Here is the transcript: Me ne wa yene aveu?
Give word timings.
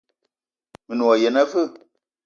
Me 0.85 0.93
ne 0.95 1.03
wa 1.07 1.15
yene 1.21 1.39
aveu? 1.43 1.69